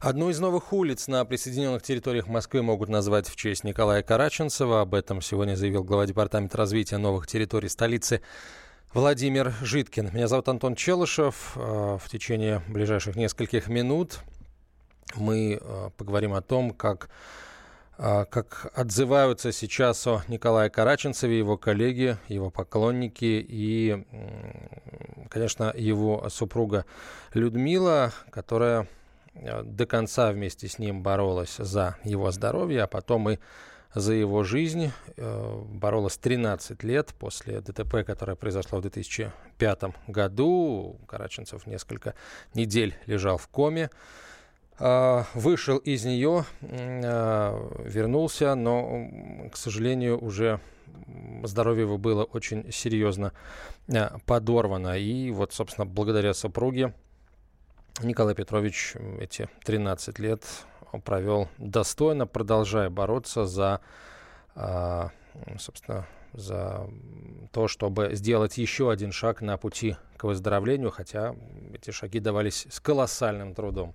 [0.00, 4.80] Одну из новых улиц на присоединенных территориях Москвы могут назвать в честь Николая Караченцева.
[4.80, 8.22] Об этом сегодня заявил глава Департамента развития новых территорий столицы
[8.94, 10.08] Владимир Житкин.
[10.14, 11.52] Меня зовут Антон Челышев.
[11.54, 14.20] Э, в течение ближайших нескольких минут
[15.16, 17.10] мы э, поговорим о том, как
[17.98, 24.02] э, как отзываются сейчас о Николае Караченцеве, его коллеги, его поклонники и,
[25.28, 26.86] конечно, его супруга
[27.34, 28.88] Людмила, которая
[29.34, 33.38] до конца вместе с ним боролась за его здоровье, а потом и
[33.94, 34.92] за его жизнь.
[35.16, 40.98] Э, боролась 13 лет после ДТП, которое произошло в 2005 году.
[41.06, 42.14] Караченцев несколько
[42.54, 43.90] недель лежал в коме.
[44.78, 50.60] Э, вышел из нее, вернулся, но, к сожалению, уже
[51.42, 53.32] здоровье его было очень серьезно
[54.26, 54.98] подорвано.
[54.98, 56.94] И вот, собственно, благодаря супруге
[58.02, 60.44] Николай Петрович эти 13 лет
[61.04, 63.80] провел достойно, продолжая бороться за,
[64.54, 65.10] а,
[65.58, 66.88] собственно, за
[67.52, 71.34] то, чтобы сделать еще один шаг на пути к выздоровлению, хотя
[71.74, 73.94] эти шаги давались с колоссальным трудом.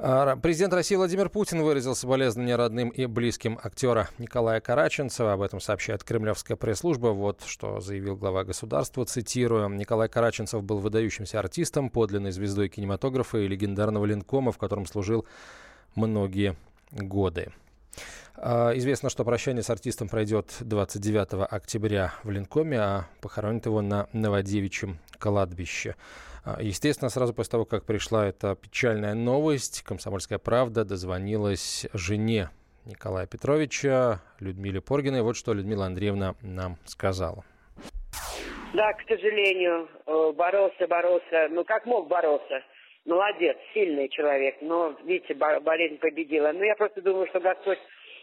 [0.00, 5.34] Президент России Владимир Путин выразил соболезнования родным и близким актера Николая Караченцева.
[5.34, 7.08] Об этом сообщает кремлевская пресс-служба.
[7.08, 9.68] Вот что заявил глава государства, цитирую.
[9.68, 15.26] Николай Караченцев был выдающимся артистом, подлинной звездой кинематографа и легендарного линкома, в котором служил
[15.94, 16.56] многие
[16.92, 17.52] годы.
[18.42, 24.08] А, известно, что прощание с артистом пройдет 29 октября в Линкоме, а похоронят его на
[24.14, 25.94] Новодевичьем кладбище.
[26.42, 32.48] А, естественно, сразу после того, как пришла эта печальная новость, «Комсомольская правда» дозвонилась жене
[32.86, 35.20] Николая Петровича, Людмиле Поргиной.
[35.20, 37.44] Вот что Людмила Андреевна нам сказала.
[38.72, 41.48] Да, к сожалению, э, боролся, боролся.
[41.50, 42.62] Ну, как мог бороться?
[43.04, 44.56] Молодец, сильный человек.
[44.62, 46.52] Но, видите, болезнь победила.
[46.54, 47.78] Ну, я просто думаю, что Господь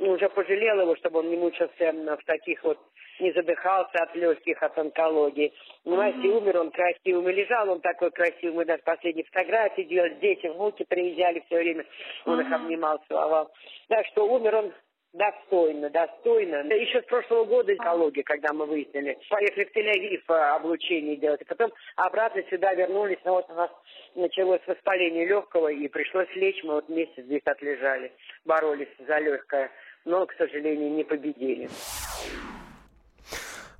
[0.00, 2.78] уже пожалел его, чтобы он не мучился в таких вот
[3.20, 5.52] не задыхался от легких, от онкологии.
[5.84, 6.36] Понимаете, mm-hmm.
[6.36, 8.54] умер он красивым, и лежал он такой красивый.
[8.54, 11.84] Мы даже последние фотографии делали, дети, внуки приезжали все время,
[12.24, 12.46] он mm-hmm.
[12.46, 13.50] их обнимал, целовал.
[13.88, 14.72] Так что умер он
[15.14, 16.70] Достойно, достойно.
[16.72, 19.18] Еще с прошлого года экология, когда мы выяснили.
[19.30, 21.40] Поехали в Тель-Авив а, облучение делать.
[21.40, 23.18] И потом обратно сюда вернулись.
[23.24, 23.70] Но вот у нас
[24.14, 26.62] началось воспаление легкого, и пришлось лечь.
[26.62, 28.12] Мы вот месяц здесь отлежали.
[28.44, 29.70] Боролись за легкое.
[30.08, 31.68] Но, к сожалению, не победили.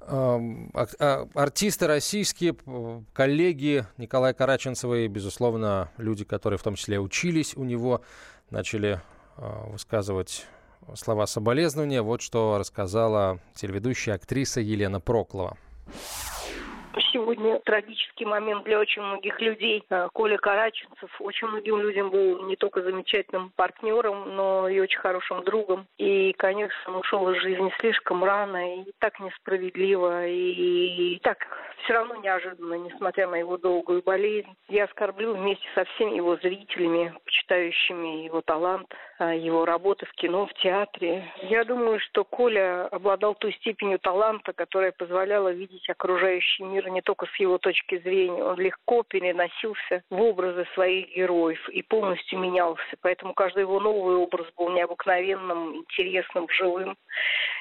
[0.03, 0.39] А,
[1.35, 2.55] артисты российские,
[3.15, 8.03] коллеги Николая Караченцева и, безусловно, люди, которые в том числе учились у него,
[8.51, 9.01] начали
[9.39, 10.45] а, высказывать
[10.95, 12.03] слова соболезнования.
[12.03, 15.57] Вот что рассказала телеведущая актриса Елена Проклова
[17.13, 19.85] сегодня трагический момент для очень многих людей.
[19.91, 25.45] Э, Коля Караченцев очень многим людям был не только замечательным партнером, но и очень хорошим
[25.45, 25.87] другом.
[25.99, 31.39] И, конечно, он ушел из жизни слишком рано и так несправедливо, и, так
[31.85, 34.49] все равно неожиданно, несмотря на его долгую болезнь.
[34.69, 40.47] Я оскорблю вместе со всеми его зрителями, почитающими его талант, э, его работы в кино,
[40.47, 41.25] в театре.
[41.43, 47.27] Я думаю, что Коля обладал той степенью таланта, которая позволяла видеть окружающий мир не только
[47.27, 48.43] с его точки зрения.
[48.43, 52.83] Он легко переносился в образы своих героев и полностью менялся.
[53.01, 56.97] Поэтому каждый его новый образ был необыкновенным, интересным, живым.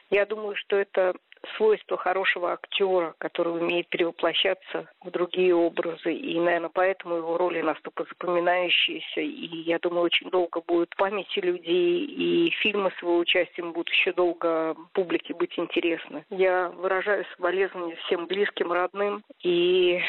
[0.10, 1.14] Я думаю, что это
[1.56, 6.14] свойство хорошего актера, который умеет перевоплощаться в другие образы.
[6.14, 9.22] И, наверное, поэтому его роли настолько запоминающиеся.
[9.22, 12.06] И, я думаю, очень долго будут в памяти людей.
[12.06, 16.26] И фильмы с его участием будут еще долго публике быть интересны.
[16.30, 19.24] Я выражаю соболезнования всем близким, родным.
[19.44, 20.02] И,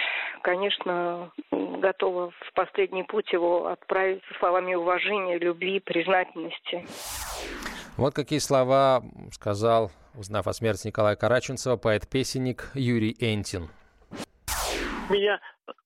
[0.43, 6.85] конечно, готова в последний путь его отправить со словами уважения, любви, признательности.
[7.99, 13.71] Вот какие слова сказал, узнав о смерти Николая Караченцева, поэт-песенник Юрий Энтин.
[15.11, 15.41] Меня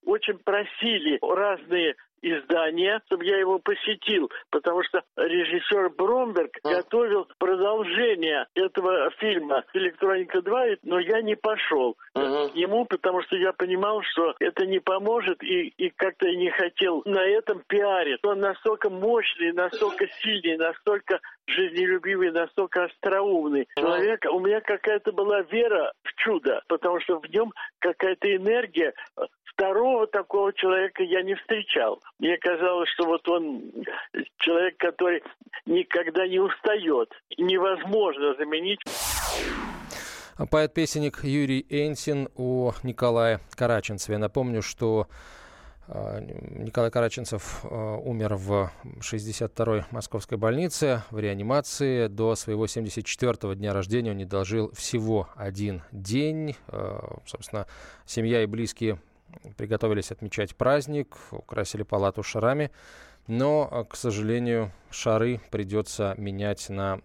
[0.05, 6.77] очень просили разные издания, чтобы я его посетил, потому что режиссер Бромберг а?
[6.77, 12.49] готовил продолжение этого фильма «Электроника 2», но я не пошел ага.
[12.49, 17.03] к нему, потому что я понимал, что это не поможет, и, и как-то не хотел
[17.05, 18.25] на этом пиарить.
[18.25, 24.25] Он настолько мощный, настолько сильный, настолько жизнелюбивый, настолько остроумный человек.
[24.31, 28.95] У меня какая-то была вера в чудо, потому что в нем какая-то энергия
[29.55, 32.01] второго такого человека я не встречал.
[32.19, 33.63] Мне казалось, что вот он
[34.39, 35.23] человек, который
[35.67, 37.13] никогда не устает.
[37.39, 38.81] Невозможно заменить.
[40.51, 44.19] Поэт-песенник Юрий Энсин о Николае Караченцеве.
[44.19, 45.07] Напомню, что
[45.89, 48.71] А, Николай Караченцев а, умер в
[49.01, 52.07] 62-й московской больнице в реанимации.
[52.07, 56.57] До своего 74-го дня рождения он не дожил всего один день.
[56.69, 57.67] А, собственно,
[58.07, 58.99] семья и близкие
[59.57, 62.71] приготовились отмечать праздник, украсили палату шарами.
[63.27, 67.01] Но, к сожалению, шары придется менять на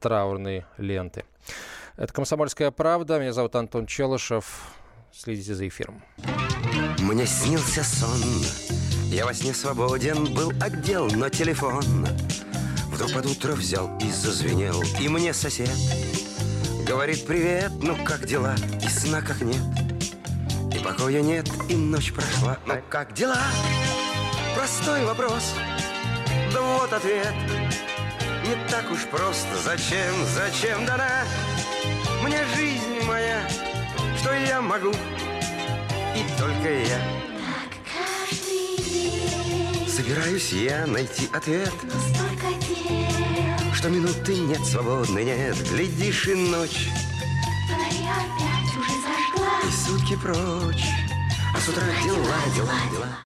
[0.00, 1.24] траурные ленты.
[1.96, 3.18] Это «Комсомольская правда».
[3.18, 4.72] Меня зовут Антон Челышев.
[5.12, 6.02] Следите за эфиром.
[6.98, 8.18] Мне снился сон,
[9.12, 11.82] я во сне свободен был отдел, но телефон
[12.86, 15.68] Вдруг под утро взял и зазвенел, и мне сосед
[16.86, 19.81] Говорит привет, ну как дела, и сна как нет
[20.74, 23.38] И покоя нет, и ночь прошла, ну как дела?
[24.54, 25.54] Простой вопрос,
[26.52, 27.34] да вот ответ.
[28.44, 31.24] Не так уж просто, зачем, зачем дана?
[32.22, 33.46] Мне жизнь моя,
[34.18, 34.90] что я могу?
[34.90, 36.98] И только я.
[39.88, 41.72] Собираюсь я найти ответ,
[43.74, 46.88] что минуты нет свободной, нет, глядишь и ночь.
[50.16, 50.90] Прочь,
[51.54, 53.31] а с утра дела, дела, дела.